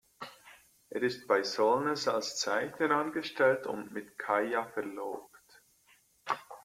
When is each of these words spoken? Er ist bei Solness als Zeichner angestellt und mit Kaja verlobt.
Er 0.89 1.03
ist 1.03 1.27
bei 1.27 1.43
Solness 1.43 2.07
als 2.07 2.35
Zeichner 2.37 2.89
angestellt 2.89 3.67
und 3.67 3.91
mit 3.91 4.17
Kaja 4.17 4.65
verlobt. 4.65 5.61